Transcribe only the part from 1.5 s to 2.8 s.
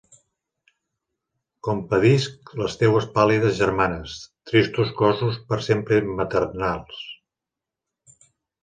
Compadisc les